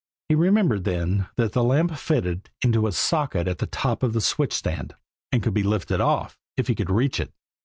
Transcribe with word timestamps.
He 0.29 0.33
remembered 0.33 0.83
then 0.83 1.27
that 1.35 1.51
the 1.51 1.63
lamp 1.63 1.95
fitted 1.95 2.49
into 2.63 2.87
a 2.87 2.91
socket 2.91 3.47
at 3.47 3.59
the 3.59 3.67
top 3.67 4.01
of 4.01 4.13
the 4.13 4.19
switch 4.21 4.51
stand, 4.53 4.95
and 5.31 5.43
could 5.43 5.53
be 5.53 5.61
lifted 5.61 6.01
off 6.01 6.39
if 6.57 6.67
he 6.67 6.73
could 6.73 6.89
reach 6.89 7.19
it! 7.19 7.31